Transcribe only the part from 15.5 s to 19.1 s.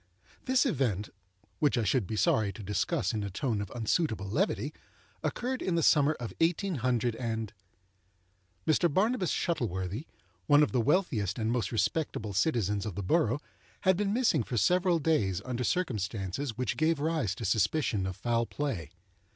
circumstances which gave rise to suspicion of foul play.